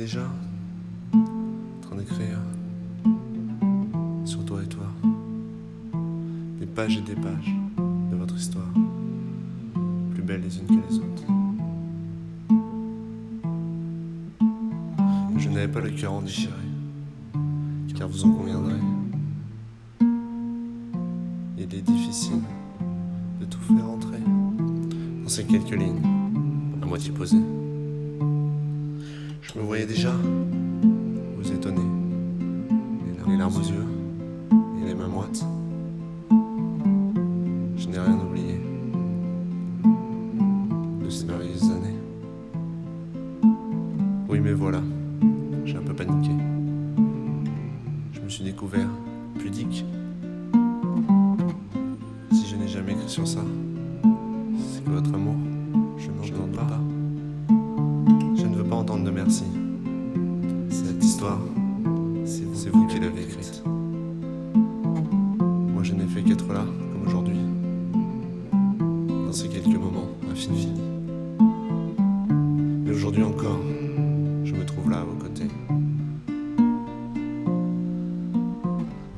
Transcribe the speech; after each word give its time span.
Déjà 0.00 0.26
en 1.12 1.80
train 1.82 1.96
d'écrire 1.96 2.38
sur 4.24 4.42
toi 4.46 4.62
et 4.62 4.66
toi 4.66 4.86
des 6.58 6.64
pages 6.64 6.96
et 6.96 7.02
des 7.02 7.16
pages 7.16 7.54
de 8.10 8.16
votre 8.16 8.34
histoire, 8.34 8.72
plus 10.14 10.22
belles 10.22 10.40
les 10.40 10.58
unes 10.58 10.68
que 10.68 10.72
les 10.72 10.98
autres. 11.00 11.24
Je 15.36 15.50
n'avais 15.50 15.68
pas 15.68 15.80
le 15.80 15.90
cœur 15.90 16.14
en 16.14 16.22
déchiré, 16.22 16.54
car 17.94 18.08
vous 18.08 18.24
en 18.24 18.32
conviendrez. 18.32 18.80
Il 21.58 21.74
est 21.74 21.82
difficile 21.82 22.40
de 23.38 23.44
tout 23.44 23.60
faire 23.60 23.84
entrer 23.84 24.20
dans 25.22 25.28
ces 25.28 25.44
quelques 25.44 25.78
lignes 25.78 26.00
à 26.82 26.86
moitié 26.86 27.12
posées. 27.12 27.59
Je 29.52 29.58
me 29.58 29.64
voyais 29.64 29.86
déjà 29.86 30.12
vous 30.12 31.52
étonner, 31.52 31.82
les 33.26 33.36
larmes 33.36 33.56
aux 33.56 33.58
yeux 33.58 33.84
et 34.80 34.86
les 34.86 34.94
mains 34.94 35.08
moites. 35.08 35.44
Je 37.76 37.88
n'ai 37.88 37.98
rien 37.98 38.16
oublié 38.16 38.60
de 41.02 41.10
ces 41.10 41.24
merveilleuses 41.24 41.64
années. 41.64 41.96
Oui, 44.28 44.38
mais 44.38 44.52
voilà, 44.52 44.80
j'ai 45.64 45.76
un 45.76 45.82
peu 45.82 45.94
paniqué. 45.94 46.30
Je 48.12 48.20
me 48.20 48.28
suis 48.28 48.44
découvert 48.44 48.88
pudique. 49.36 49.84
Si 52.30 52.46
je 52.46 52.54
n'ai 52.54 52.68
jamais 52.68 52.92
écrit 52.92 53.08
sur 53.08 53.26
ça, 53.26 53.40
c'est 54.68 54.84
que 54.84 54.90
votre 54.90 55.12
amour, 55.12 55.34
merci. 59.22 59.44
Cette 60.70 61.04
histoire, 61.04 61.40
c'est 62.24 62.70
vous, 62.70 62.86
qui 62.86 62.98
l'avez 63.00 63.22
écrite. 63.22 63.62
Moi, 65.44 65.82
je 65.82 65.92
n'ai 65.92 66.06
fait 66.06 66.22
qu'être 66.22 66.50
là, 66.52 66.64
comme 66.64 67.06
aujourd'hui, 67.06 67.36
dans 68.80 69.32
ces 69.32 69.48
quelques 69.48 69.66
moments 69.78 70.08
infinis. 70.30 70.72
Mais 72.84 72.92
aujourd'hui 72.92 73.22
encore, 73.22 73.60
je 74.44 74.54
me 74.54 74.64
trouve 74.64 74.90
là 74.90 75.00
à 75.00 75.04
vos 75.04 75.16
côtés. 75.16 75.48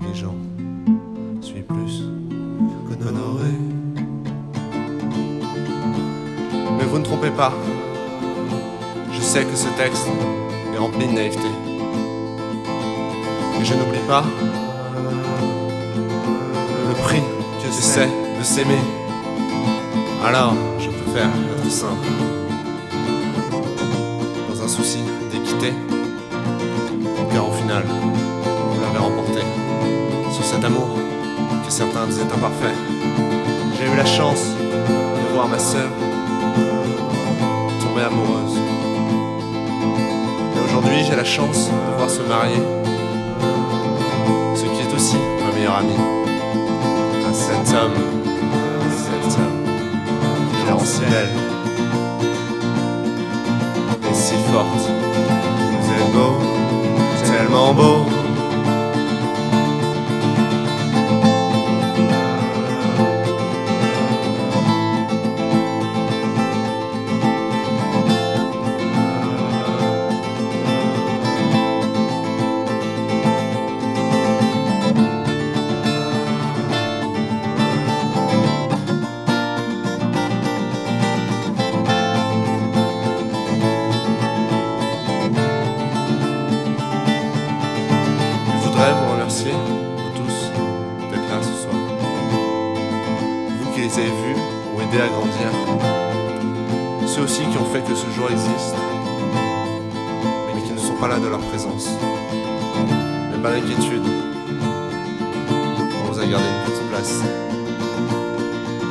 Les 0.00 0.14
gens 0.14 0.34
suis 1.42 1.62
plus 1.62 2.04
qu'honoré. 2.88 3.52
Mais 6.78 6.84
vous 6.84 6.98
ne 6.98 7.04
trompez 7.04 7.30
pas. 7.30 7.52
Je 9.32 9.34
sais 9.38 9.44
que 9.44 9.54
ce 9.54 9.68
texte 9.80 10.08
est 10.74 10.76
rempli 10.76 11.06
de 11.06 11.12
naïveté. 11.12 11.46
Et 13.60 13.64
je 13.64 13.74
n'oublie 13.74 14.00
pas 14.08 14.24
le 16.88 16.94
prix 16.94 17.22
que 17.62 17.70
c'est 17.70 18.08
de 18.08 18.42
s'aimer. 18.42 18.80
Alors, 20.26 20.54
je 20.80 20.88
préfère 20.90 21.28
être 21.28 21.70
simple. 21.70 22.08
Dans 24.48 24.64
un 24.64 24.66
souci 24.66 24.98
d'équité. 25.30 25.74
Car 27.32 27.48
au 27.48 27.52
final, 27.52 27.84
vous 27.86 28.80
l'avez 28.80 28.98
remporté. 28.98 29.42
Sur 30.32 30.44
cet 30.44 30.64
amour 30.64 30.98
que 31.64 31.70
certains 31.70 32.04
disaient 32.06 32.22
imparfait. 32.22 32.74
J'ai 33.78 33.92
eu 33.92 33.96
la 33.96 34.06
chance 34.06 34.42
de 34.88 35.34
voir 35.34 35.46
ma 35.46 35.60
sœur 35.60 35.88
tomber 37.80 38.02
amoureuse. 38.02 38.59
Aujourd'hui, 40.72 41.02
j'ai 41.04 41.16
la 41.16 41.24
chance 41.24 41.68
de 41.68 41.96
voir 41.96 42.08
se 42.08 42.22
marier 42.22 42.62
ce 44.54 44.62
qui 44.62 44.82
est 44.82 44.94
aussi 44.94 45.16
ma 45.44 45.52
meilleure 45.52 45.78
amie. 45.78 45.98
À 47.28 47.32
cet 47.32 47.74
homme, 47.74 47.98
cet 48.96 49.40
homme 49.40 49.64
qui 50.52 50.70
rend 50.70 50.78
si 50.78 51.02
et 54.08 54.14
si 54.14 54.34
forte. 54.52 54.84
Vous 55.80 55.90
êtes 55.92 56.12
beau, 56.12 56.34
tellement 57.26 57.74
beau. 57.74 58.19
Les 93.90 93.98
avez 93.98 94.08
vus 94.08 94.36
ou 94.74 94.80
aidés 94.80 95.00
à 95.00 95.08
grandir. 95.08 95.50
Ceux 97.06 97.22
aussi 97.22 97.42
qui 97.42 97.58
ont 97.58 97.64
fait 97.64 97.82
que 97.82 97.94
ce 97.94 98.08
jour 98.10 98.30
existe, 98.30 98.74
mais 100.54 100.62
qui 100.62 100.72
ne 100.72 100.78
sont 100.78 100.94
pas 100.94 101.08
là 101.08 101.18
de 101.18 101.26
leur 101.26 101.40
présence. 101.40 101.88
Mais 103.32 103.42
pas 103.42 103.50
d'inquiétude. 103.50 104.02
On 106.04 106.12
vous 106.12 106.18
a 106.20 106.26
gardé 106.26 106.46
une 106.46 106.70
petite 106.70 106.88
place. 106.88 107.22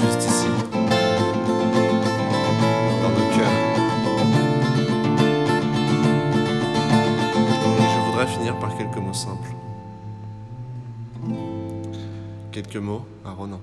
Juste 0.00 0.22
ici. 0.28 0.46
Dans 3.02 3.10
nos 3.10 3.36
cœurs. 3.36 3.56
Et 7.78 7.82
je 7.82 8.10
voudrais 8.10 8.26
finir 8.26 8.58
par 8.58 8.76
quelques 8.76 8.96
mots 8.96 9.12
simples. 9.12 9.50
Quelques 12.50 12.76
mots 12.76 13.04
à 13.26 13.32
Ronan. 13.32 13.60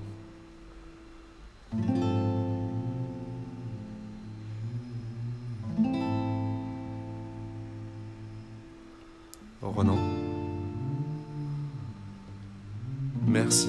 Ronan. 9.70 9.98
Merci 13.26 13.68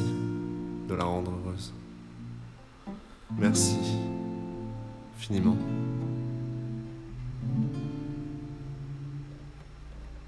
de 0.87 0.93
la 0.93 1.05
rendre 1.05 1.31
heureuse. 1.31 1.73
Merci 3.37 3.77
infiniment. 5.17 5.55